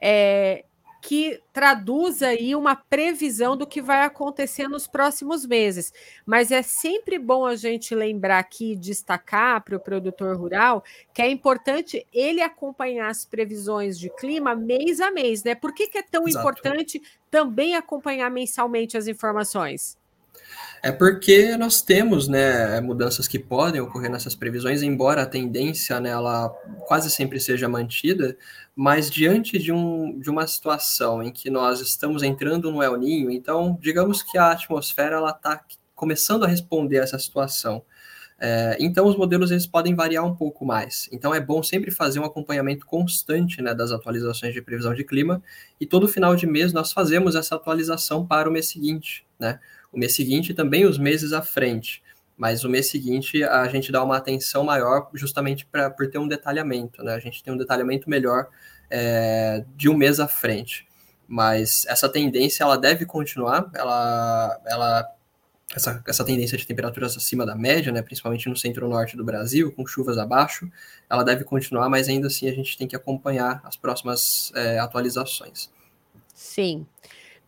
[0.00, 0.64] é,
[1.00, 5.92] que traduz aí uma previsão do que vai acontecer nos próximos meses.
[6.26, 10.84] Mas é sempre bom a gente lembrar aqui, destacar para o produtor rural,
[11.14, 15.54] que é importante ele acompanhar as previsões de clima mês a mês, né?
[15.54, 16.38] Por que, que é tão Exato.
[16.38, 19.99] importante também acompanhar mensalmente as informações?
[20.82, 26.12] É porque nós temos né, mudanças que podem ocorrer nessas previsões, embora a tendência né,
[26.86, 28.36] quase sempre seja mantida,
[28.74, 33.30] mas diante de, um, de uma situação em que nós estamos entrando no El Ninho,
[33.30, 35.62] então digamos que a atmosfera está
[35.94, 37.82] começando a responder a essa situação.
[38.42, 41.10] É, então os modelos eles podem variar um pouco mais.
[41.12, 45.42] Então é bom sempre fazer um acompanhamento constante né, das atualizações de previsão de clima
[45.78, 49.60] e todo final de mês nós fazemos essa atualização para o mês seguinte, né?
[49.92, 52.02] O mês seguinte também os meses à frente,
[52.36, 56.28] mas o mês seguinte a gente dá uma atenção maior justamente para por ter um
[56.28, 57.14] detalhamento, né?
[57.14, 58.48] A gente tem um detalhamento melhor
[58.90, 60.86] é, de um mês à frente.
[61.28, 65.06] Mas essa tendência ela deve continuar, ela, ela
[65.74, 69.86] essa, essa tendência de temperaturas acima da média, né, principalmente no centro-norte do Brasil, com
[69.86, 70.70] chuvas abaixo,
[71.08, 75.70] ela deve continuar, mas ainda assim a gente tem que acompanhar as próximas é, atualizações.
[76.34, 76.86] Sim.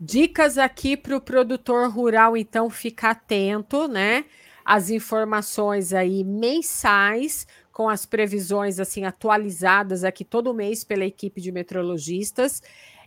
[0.05, 4.25] Dicas aqui para o produtor rural, então, ficar atento, né?
[4.65, 11.53] As informações aí mensais com as previsões assim atualizadas aqui todo mês pela equipe de
[11.53, 12.61] meteorologistas.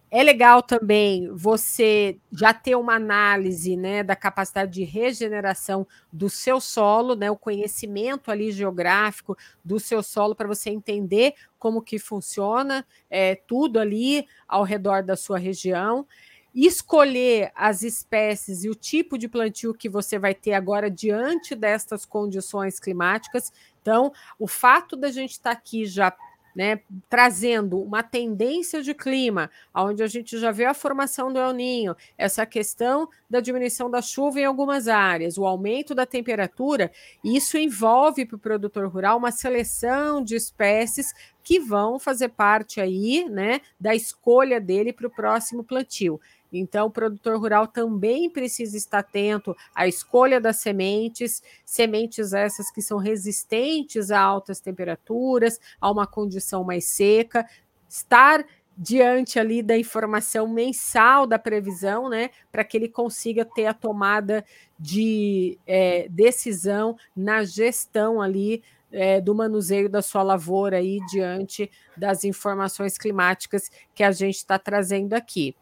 [0.09, 6.61] É legal também você já ter uma análise né, da capacidade de regeneração do seu
[6.61, 12.85] solo, né, o conhecimento ali geográfico do seu solo para você entender como que funciona
[13.09, 16.07] é, tudo ali ao redor da sua região
[16.55, 22.05] escolher as espécies e o tipo de plantio que você vai ter agora diante destas
[22.05, 23.51] condições climáticas.
[23.81, 26.15] Então, o fato da gente estar tá aqui já
[26.55, 31.51] né, trazendo uma tendência de clima, onde a gente já vê a formação do El
[31.51, 36.91] Ninho, essa questão da diminuição da chuva em algumas áreas, o aumento da temperatura,
[37.21, 41.13] isso envolve para o produtor rural uma seleção de espécies
[41.43, 46.21] que vão fazer parte aí, né, da escolha dele para o próximo plantio.
[46.51, 52.81] Então, o produtor rural também precisa estar atento à escolha das sementes, sementes essas que
[52.81, 57.45] são resistentes a altas temperaturas, a uma condição mais seca,
[57.89, 58.45] estar
[58.77, 64.43] diante ali da informação mensal da previsão, né, para que ele consiga ter a tomada
[64.77, 72.23] de é, decisão na gestão ali é, do manuseio da sua lavoura aí diante das
[72.23, 75.55] informações climáticas que a gente está trazendo aqui.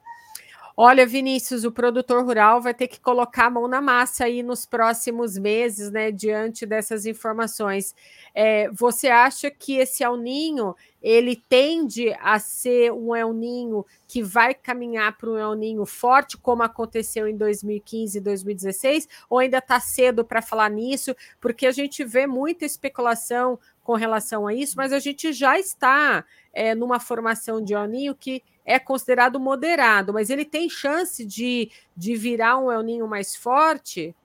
[0.75, 4.65] Olha, Vinícius, o produtor rural vai ter que colocar a mão na massa aí nos
[4.65, 6.11] próximos meses, né?
[6.11, 7.93] Diante dessas informações.
[8.33, 14.23] É, você acha que esse El Ninho ele tende a ser um El Ninho que
[14.23, 19.59] vai caminhar para um El Ninho forte, como aconteceu em 2015 e 2016, ou ainda
[19.59, 21.15] está cedo para falar nisso?
[21.39, 26.23] Porque a gente vê muita especulação com relação a isso, mas a gente já está
[26.53, 31.69] é, numa formação de El Ninho que é considerado moderado, mas ele tem chance de,
[31.95, 34.15] de virar um El Ninho mais forte?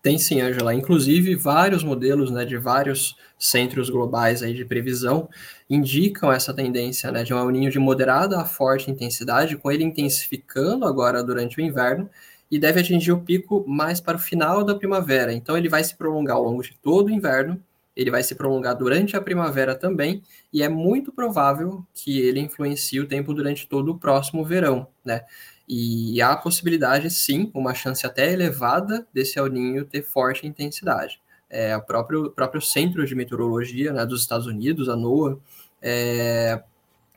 [0.00, 0.74] Tem sim, Angela.
[0.74, 5.28] Inclusive, vários modelos né, de vários centros globais aí de previsão
[5.68, 9.84] indicam essa tendência né, de um El Ninho de moderada a forte intensidade, com ele
[9.84, 12.08] intensificando agora durante o inverno
[12.50, 15.34] e deve atingir o pico mais para o final da primavera.
[15.34, 17.62] Então, ele vai se prolongar ao longo de todo o inverno
[17.98, 23.00] ele vai se prolongar durante a primavera também, e é muito provável que ele influencie
[23.00, 25.22] o tempo durante todo o próximo verão, né?
[25.68, 31.20] E há a possibilidade, sim, uma chance até elevada desse El Ninho ter forte intensidade.
[31.50, 35.38] É, o próprio, próprio Centro de Meteorologia né, dos Estados Unidos, a NOAA,
[35.82, 36.62] é,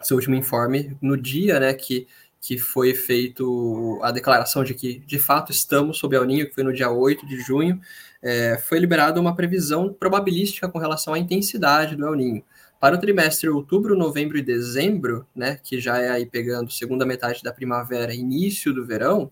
[0.02, 2.08] seu último informe, no dia né, que,
[2.42, 6.64] que foi feito a declaração de que, de fato, estamos sob El Ninho, que foi
[6.64, 7.80] no dia 8 de junho,
[8.20, 12.44] é, foi liberada uma previsão probabilística com relação à intensidade do El Ninho.
[12.80, 17.44] Para o trimestre outubro, novembro e dezembro, né, que já é aí pegando segunda metade
[17.44, 19.30] da primavera, início do verão,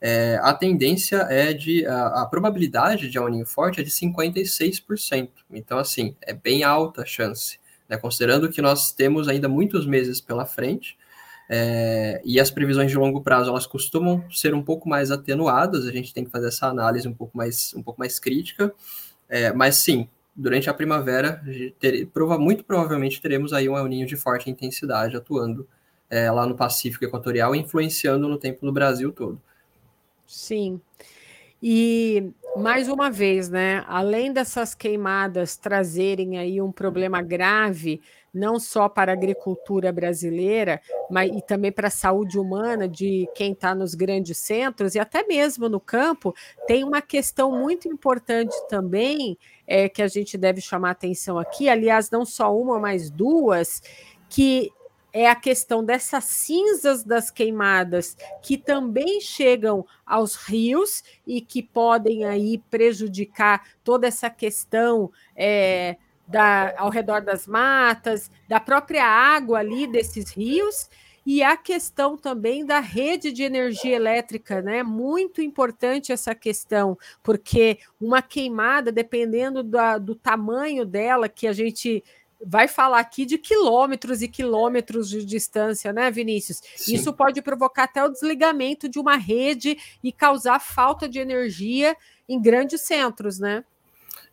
[0.00, 5.28] é, a tendência é de a, a, probabilidade de El Ninho forte é de 56%.
[5.50, 10.20] Então, assim, é bem alta a chance, né, considerando que nós temos ainda muitos meses
[10.20, 10.96] pela frente.
[11.48, 15.92] É, e as previsões de longo prazo elas costumam ser um pouco mais atenuadas, a
[15.92, 18.72] gente tem que fazer essa análise um pouco mais, um pouco mais crítica,
[19.28, 21.42] é, mas sim, durante a primavera,
[21.78, 25.68] ter, prova, muito provavelmente teremos aí um El de forte intensidade atuando
[26.10, 29.40] é, lá no Pacífico Equatorial, influenciando no tempo no Brasil todo.
[30.26, 30.80] Sim.
[31.62, 33.84] E mais uma vez, né?
[33.86, 38.00] Além dessas queimadas trazerem aí um problema grave
[38.34, 43.52] não só para a agricultura brasileira, mas e também para a saúde humana de quem
[43.52, 46.34] está nos grandes centros e até mesmo no campo,
[46.66, 52.10] tem uma questão muito importante também é, que a gente deve chamar atenção aqui, aliás,
[52.10, 53.80] não só uma, mas duas,
[54.28, 54.72] que
[55.14, 62.24] é a questão dessas cinzas das queimadas que também chegam aos rios e que podem
[62.24, 69.86] aí prejudicar toda essa questão é, da, ao redor das matas, da própria água ali
[69.86, 70.88] desses rios,
[71.26, 74.82] e a questão também da rede de energia elétrica, né?
[74.82, 82.04] Muito importante essa questão, porque uma queimada, dependendo da, do tamanho dela, que a gente
[82.46, 86.60] vai falar aqui de quilômetros e quilômetros de distância, né, Vinícius?
[86.76, 86.94] Sim.
[86.94, 91.96] Isso pode provocar até o desligamento de uma rede e causar falta de energia
[92.28, 93.64] em grandes centros, né?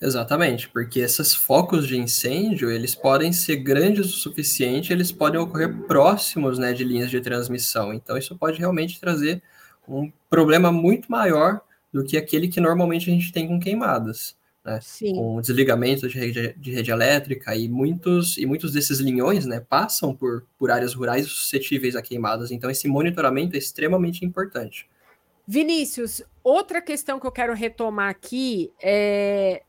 [0.01, 5.71] Exatamente, porque esses focos de incêndio, eles podem ser grandes o suficiente, eles podem ocorrer
[5.83, 7.93] próximos né, de linhas de transmissão.
[7.93, 9.43] Então, isso pode realmente trazer
[9.87, 11.61] um problema muito maior
[11.93, 14.35] do que aquele que normalmente a gente tem com queimadas.
[14.65, 14.79] Né?
[15.13, 20.15] Com desligamento de rede, de rede elétrica e muitos, e muitos desses linhões né, passam
[20.15, 22.49] por, por áreas rurais suscetíveis a queimadas.
[22.49, 24.89] Então, esse monitoramento é extremamente importante.
[25.47, 29.61] Vinícius, outra questão que eu quero retomar aqui é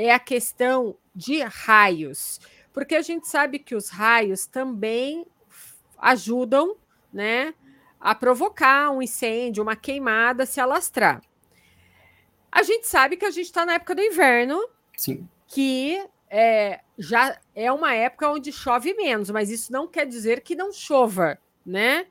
[0.00, 2.40] é a questão de raios,
[2.72, 5.26] porque a gente sabe que os raios também
[5.98, 6.76] ajudam,
[7.12, 7.52] né,
[8.00, 11.20] a provocar um incêndio, uma queimada, se alastrar.
[12.50, 14.58] A gente sabe que a gente está na época do inverno,
[14.96, 15.28] Sim.
[15.46, 20.56] que é, já é uma época onde chove menos, mas isso não quer dizer que
[20.56, 22.06] não chova, né?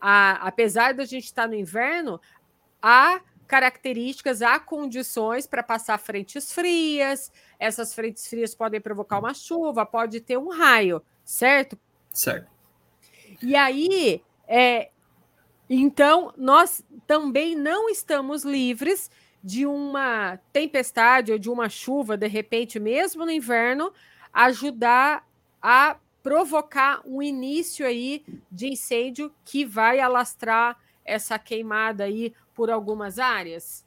[0.00, 2.18] A, apesar da gente estar tá no inverno,
[2.80, 3.20] há
[3.54, 7.30] características, há condições para passar frentes frias.
[7.56, 11.78] Essas frentes frias podem provocar uma chuva, pode ter um raio, certo?
[12.12, 12.50] Certo.
[13.40, 14.90] E aí, é,
[15.70, 19.08] então, nós também não estamos livres
[19.40, 23.92] de uma tempestade ou de uma chuva, de repente, mesmo no inverno,
[24.32, 25.24] ajudar
[25.62, 33.18] a provocar um início aí de incêndio que vai alastrar essa queimada aí por algumas
[33.18, 33.84] áreas?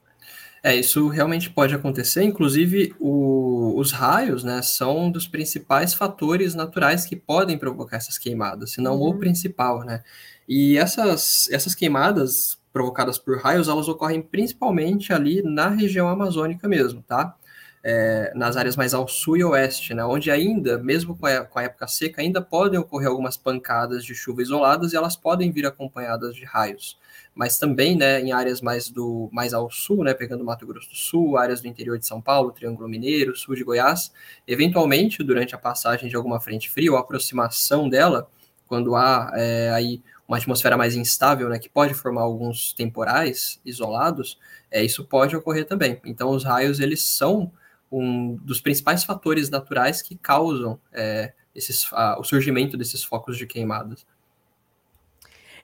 [0.63, 2.23] É, isso realmente pode acontecer.
[2.23, 8.17] Inclusive, o, os raios, né, são um dos principais fatores naturais que podem provocar essas
[8.17, 9.09] queimadas, se não uhum.
[9.09, 10.03] o principal, né?
[10.47, 17.01] E essas, essas queimadas provocadas por raios, elas ocorrem principalmente ali na região amazônica mesmo,
[17.01, 17.35] tá?
[17.83, 21.59] É, nas áreas mais ao sul e oeste, né, onde ainda, mesmo com a, com
[21.59, 25.65] a, época seca, ainda podem ocorrer algumas pancadas de chuva isoladas e elas podem vir
[25.65, 26.97] acompanhadas de raios
[27.37, 30.95] mas também né, em áreas mais, do, mais ao sul, né, pegando Mato Grosso do
[30.95, 34.11] Sul, áreas do interior de São Paulo, Triângulo Mineiro, sul de Goiás,
[34.47, 38.27] eventualmente, durante a passagem de alguma frente fria ou aproximação dela,
[38.65, 44.39] quando há é, aí uma atmosfera mais instável, né, que pode formar alguns temporais isolados,
[44.71, 46.01] é, isso pode ocorrer também.
[46.05, 47.51] Então, os raios, eles são
[47.91, 53.47] um dos principais fatores naturais que causam é, esses, a, o surgimento desses focos de
[53.47, 54.05] queimadas.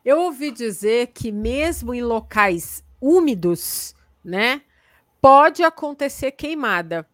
[0.03, 4.61] Eu ouvi dizer que mesmo em locais úmidos, né,
[5.21, 7.07] pode acontecer queimada.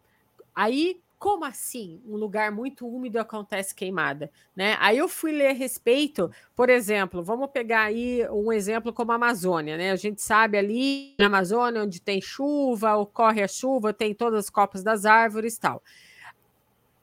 [0.55, 2.01] Aí, como assim?
[2.07, 4.78] Um lugar muito úmido acontece queimada, né?
[4.80, 9.15] Aí eu fui ler a respeito, por exemplo, vamos pegar aí um exemplo como a
[9.15, 9.91] Amazônia, né?
[9.91, 14.49] A gente sabe ali na Amazônia onde tem chuva, ocorre a chuva, tem todas as
[14.49, 15.84] copas das árvores, tal.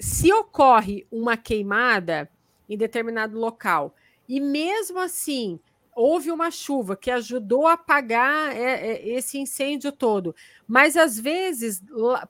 [0.01, 2.29] Se ocorre uma queimada
[2.69, 3.95] em determinado local
[4.27, 5.61] e mesmo assim
[5.97, 10.37] houve uma chuva que ajudou a apagar é, é, esse incêndio todo.
[10.69, 11.83] Mas às vezes,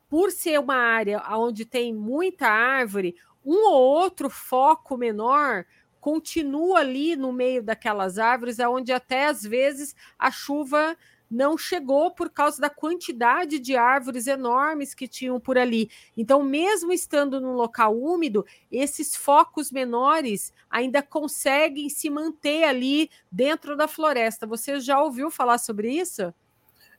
[0.09, 5.67] por ser uma área onde tem muita árvore, um ou outro foco menor
[6.01, 10.97] continua ali no meio daquelas árvores, onde até às vezes a chuva
[11.31, 15.91] não chegou por causa da quantidade de árvores enormes que tinham por ali.
[16.16, 23.77] Então, mesmo estando num local úmido, esses focos menores ainda conseguem se manter ali dentro
[23.77, 24.47] da floresta.
[24.47, 26.33] Você já ouviu falar sobre isso?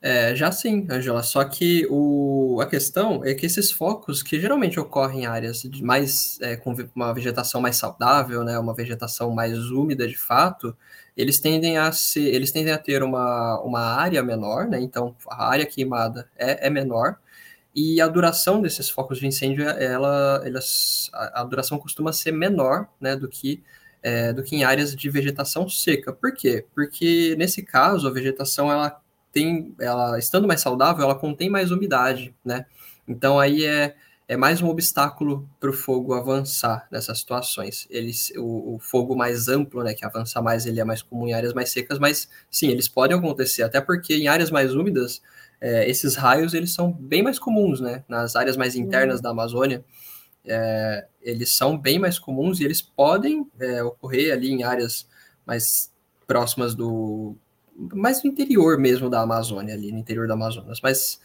[0.02, 1.24] É, já sim, Angela.
[1.24, 5.84] Só que o, a questão é que esses focos, que geralmente ocorrem em áreas de
[5.84, 10.78] mais é, com uma vegetação mais saudável, né, uma vegetação mais úmida de fato,
[11.16, 14.80] eles tendem a ser, eles tendem a ter uma, uma área menor, né?
[14.80, 17.18] Então a área queimada é, é menor
[17.76, 22.88] e a duração desses focos de incêndio, ela, elas, a, a duração costuma ser menor,
[23.00, 23.64] né, do que
[24.02, 26.14] é, do que em áreas de vegetação seca.
[26.14, 26.66] Por quê?
[26.74, 29.02] Porque nesse caso a vegetação ela
[29.38, 32.66] tem, ela estando mais saudável, ela contém mais umidade, né?
[33.08, 33.96] Então aí é,
[34.28, 37.88] é mais um obstáculo para o fogo avançar nessas situações.
[37.92, 41.34] Eles, o, o, fogo mais amplo, né, que avança mais, ele é mais comum em
[41.34, 45.22] áreas mais secas, mas sim, eles podem acontecer, até porque em áreas mais úmidas,
[45.62, 48.04] é, esses raios eles são bem mais comuns, né?
[48.08, 49.22] Nas áreas mais internas uhum.
[49.22, 49.86] da Amazônia,
[50.46, 55.08] é, eles são bem mais comuns e eles podem é, ocorrer ali em áreas
[55.46, 55.92] mais
[56.26, 57.38] próximas do,
[57.78, 61.20] mais no interior mesmo da Amazônia, ali no interior da Amazonas, mas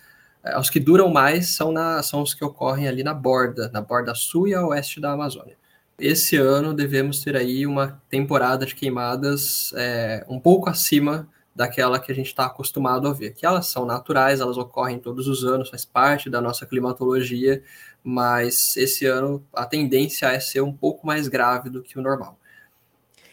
[0.45, 3.81] é, os que duram mais são, na, são os que ocorrem ali na borda, na
[3.81, 5.57] borda sul e a oeste da Amazônia.
[5.99, 12.11] Esse ano devemos ter aí uma temporada de queimadas é, um pouco acima daquela que
[12.11, 15.69] a gente está acostumado a ver, que elas são naturais, elas ocorrem todos os anos,
[15.69, 17.63] faz parte da nossa climatologia,
[18.03, 22.39] mas esse ano a tendência é ser um pouco mais grave do que o normal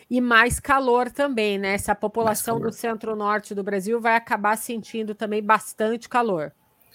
[0.09, 1.73] e mais calor também, né?
[1.73, 6.51] Essa população do centro-norte do Brasil vai acabar sentindo também bastante calor.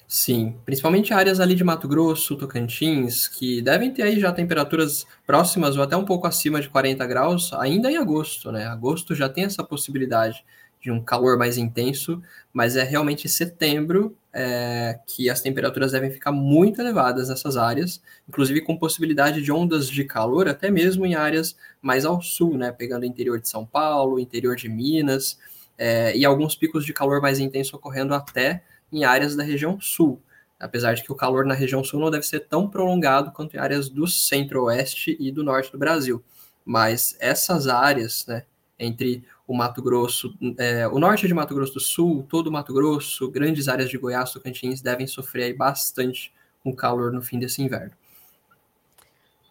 [0.06, 5.76] Sim, principalmente áreas ali de Mato Grosso, Tocantins, que devem ter aí já temperaturas próximas
[5.76, 8.66] ou até um pouco acima de 40 graus, ainda em agosto, né?
[8.66, 10.44] Agosto já tem essa possibilidade
[10.84, 12.22] de um calor mais intenso,
[12.52, 18.60] mas é realmente setembro é, que as temperaturas devem ficar muito elevadas nessas áreas, inclusive
[18.60, 23.04] com possibilidade de ondas de calor até mesmo em áreas mais ao sul, né, pegando
[23.04, 25.38] o interior de São Paulo, interior de Minas,
[25.78, 28.62] é, e alguns picos de calor mais intenso ocorrendo até
[28.92, 30.20] em áreas da região sul.
[30.58, 33.58] apesar de que o calor na região sul não deve ser tão prolongado quanto em
[33.58, 36.22] áreas do centro-oeste e do norte do Brasil.
[36.64, 38.44] Mas essas áreas, né,
[38.78, 42.72] entre o Mato Grosso, é, o norte de Mato Grosso do Sul, todo o Mato
[42.72, 46.32] Grosso, grandes áreas de Goiás, Tocantins, devem sofrer bastante
[46.62, 47.92] com o calor no fim desse inverno.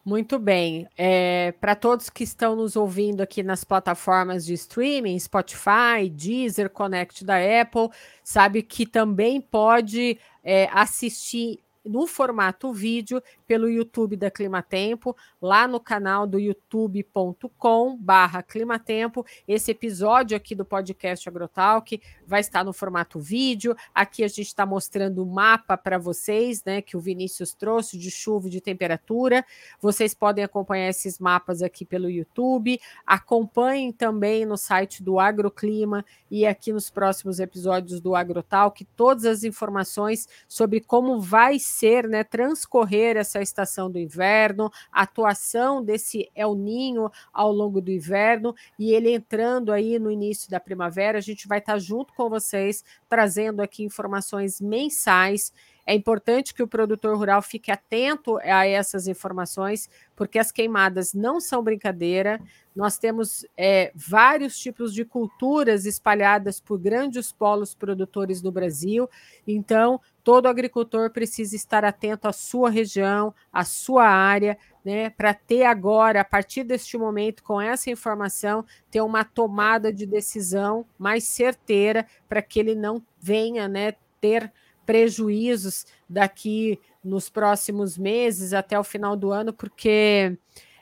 [0.06, 0.88] Muito bem.
[0.98, 7.24] É, Para todos que estão nos ouvindo aqui nas plataformas de streaming, Spotify, Deezer, Connect
[7.24, 7.90] da Apple,
[8.22, 13.22] sabe que também pode é, assistir no formato vídeo
[13.54, 19.24] pelo YouTube da Climatempo, lá no canal do youtube.com barra Climatempo.
[19.48, 23.76] Esse episódio aqui do podcast Agrotalk vai estar no formato vídeo.
[23.94, 28.10] Aqui a gente está mostrando o mapa para vocês, né, que o Vinícius trouxe de
[28.10, 29.46] chuva e de temperatura.
[29.80, 32.80] Vocês podem acompanhar esses mapas aqui pelo YouTube.
[33.06, 39.44] Acompanhem também no site do Agroclima e aqui nos próximos episódios do Agrotalk todas as
[39.44, 46.56] informações sobre como vai ser, né, transcorrer essa estação do inverno, a atuação desse El
[46.56, 51.48] Ninho ao longo do inverno e ele entrando aí no início da primavera, a gente
[51.48, 55.54] vai estar junto com vocês trazendo aqui informações mensais.
[55.86, 61.42] É importante que o produtor rural fique atento a essas informações, porque as queimadas não
[61.42, 62.40] são brincadeira.
[62.74, 69.10] Nós temos é, vários tipos de culturas espalhadas por grandes polos produtores no Brasil,
[69.46, 75.64] então todo agricultor precisa estar atento à sua região, à sua área, né, para ter
[75.64, 82.06] agora, a partir deste momento, com essa informação, ter uma tomada de decisão mais certeira
[82.28, 84.52] para que ele não venha né, ter
[84.86, 90.38] prejuízos daqui nos próximos meses até o final do ano, porque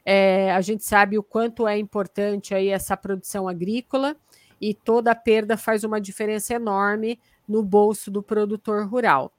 [0.06, 4.16] é, a gente sabe o quanto é importante aí essa produção agrícola
[4.60, 7.20] e toda perda faz uma diferença enorme
[7.52, 9.34] no bolso do produtor rural.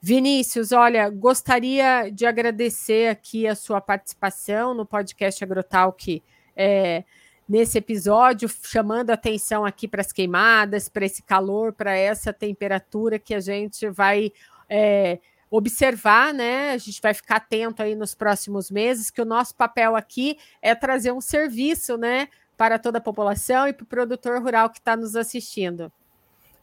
[0.00, 6.22] Vinícius, olha, gostaria de agradecer aqui a sua participação no podcast Agrotalk.
[6.54, 7.04] É,
[7.48, 13.34] nesse episódio, chamando atenção aqui para as queimadas, para esse calor, para essa temperatura que
[13.34, 14.32] a gente vai
[14.68, 15.20] é,
[15.50, 16.72] observar, né?
[16.72, 20.74] A gente vai ficar atento aí nos próximos meses, que o nosso papel aqui é
[20.74, 24.96] trazer um serviço, né, para toda a população e para o produtor rural que está
[24.96, 25.92] nos assistindo.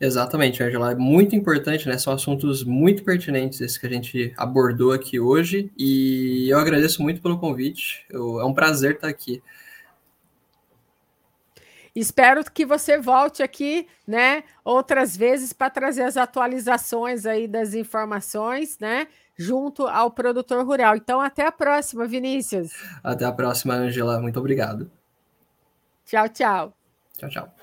[0.04, 0.92] Exatamente, Angela.
[0.92, 1.98] É muito importante, né?
[1.98, 5.72] São assuntos muito pertinentes esses que a gente abordou aqui hoje.
[5.78, 8.06] E eu agradeço muito pelo convite.
[8.10, 9.42] Eu, é um prazer estar aqui.
[11.96, 18.80] Espero que você volte aqui, né, outras vezes para trazer as atualizações aí das informações,
[18.80, 20.96] né, junto ao produtor rural.
[20.96, 22.72] Então, até a próxima, Vinícius.
[23.04, 24.20] Até a próxima, Angela.
[24.20, 24.92] Muito obrigado.
[26.04, 26.74] Tchau, tchau.
[27.16, 27.63] Tchau, tchau.